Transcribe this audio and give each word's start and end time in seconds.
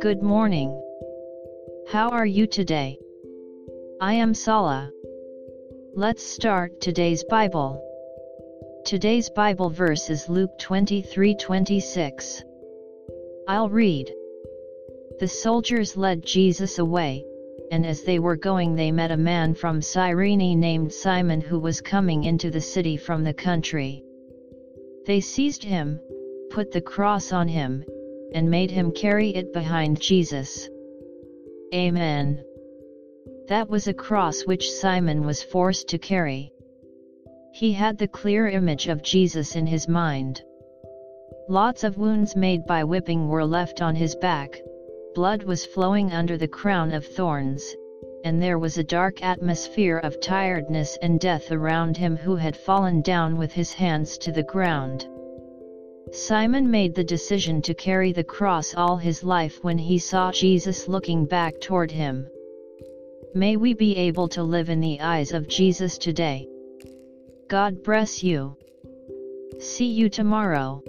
Good 0.00 0.22
morning. 0.22 0.70
How 1.88 2.08
are 2.08 2.24
you 2.24 2.46
today? 2.46 2.98
I 4.00 4.14
am 4.14 4.32
Sala. 4.32 4.90
Let's 5.94 6.22
start 6.22 6.80
today's 6.80 7.24
Bible. 7.24 7.84
Today's 8.86 9.28
Bible 9.28 9.68
verse 9.68 10.08
is 10.08 10.30
Luke 10.30 10.58
23:26. 10.58 12.42
I'll 13.46 13.68
read. 13.68 14.10
The 15.20 15.28
soldiers 15.28 15.94
led 15.94 16.24
Jesus 16.24 16.78
away, 16.78 17.26
and 17.70 17.84
as 17.84 18.02
they 18.04 18.18
were 18.18 18.36
going 18.36 18.76
they 18.76 18.92
met 18.92 19.10
a 19.10 19.16
man 19.18 19.52
from 19.52 19.82
Cyrene 19.82 20.58
named 20.58 20.90
Simon 20.90 21.42
who 21.42 21.58
was 21.58 21.82
coming 21.82 22.24
into 22.24 22.50
the 22.50 22.62
city 22.62 22.96
from 22.96 23.24
the 23.24 23.34
country. 23.34 24.02
They 25.06 25.20
seized 25.20 25.64
him, 25.64 26.00
put 26.54 26.70
the 26.70 26.80
cross 26.80 27.32
on 27.32 27.48
him, 27.48 27.84
and 28.32 28.48
made 28.48 28.70
him 28.70 28.92
carry 28.92 29.30
it 29.30 29.52
behind 29.52 30.00
Jesus. 30.00 30.68
Amen. 31.74 32.40
That 33.48 33.68
was 33.68 33.88
a 33.88 33.92
cross 33.92 34.42
which 34.42 34.70
Simon 34.70 35.26
was 35.26 35.42
forced 35.42 35.88
to 35.88 35.98
carry. 35.98 36.52
He 37.52 37.72
had 37.72 37.98
the 37.98 38.06
clear 38.06 38.46
image 38.46 38.86
of 38.86 39.02
Jesus 39.02 39.56
in 39.56 39.66
his 39.66 39.88
mind. 39.88 40.44
Lots 41.48 41.82
of 41.82 41.98
wounds 41.98 42.36
made 42.36 42.64
by 42.66 42.84
whipping 42.84 43.26
were 43.28 43.44
left 43.44 43.82
on 43.82 43.96
his 43.96 44.14
back, 44.14 44.62
blood 45.16 45.42
was 45.42 45.66
flowing 45.66 46.12
under 46.12 46.36
the 46.36 46.46
crown 46.46 46.92
of 46.92 47.04
thorns, 47.04 47.74
and 48.24 48.40
there 48.40 48.60
was 48.60 48.78
a 48.78 48.84
dark 48.84 49.24
atmosphere 49.24 49.98
of 49.98 50.20
tiredness 50.20 50.96
and 51.02 51.18
death 51.18 51.50
around 51.50 51.96
him 51.96 52.16
who 52.16 52.36
had 52.36 52.56
fallen 52.56 53.02
down 53.02 53.38
with 53.38 53.50
his 53.50 53.72
hands 53.72 54.16
to 54.18 54.30
the 54.30 54.44
ground. 54.44 55.08
Simon 56.14 56.70
made 56.70 56.94
the 56.94 57.02
decision 57.02 57.60
to 57.60 57.74
carry 57.74 58.12
the 58.12 58.22
cross 58.22 58.72
all 58.72 58.96
his 58.96 59.24
life 59.24 59.58
when 59.64 59.76
he 59.76 59.98
saw 59.98 60.30
Jesus 60.30 60.86
looking 60.86 61.24
back 61.24 61.60
toward 61.60 61.90
him. 61.90 62.28
May 63.34 63.56
we 63.56 63.74
be 63.74 63.96
able 63.96 64.28
to 64.28 64.44
live 64.44 64.70
in 64.70 64.78
the 64.78 65.00
eyes 65.00 65.32
of 65.32 65.48
Jesus 65.48 65.98
today. 65.98 66.46
God 67.48 67.82
bless 67.82 68.22
you. 68.22 68.56
See 69.58 69.90
you 69.90 70.08
tomorrow. 70.08 70.84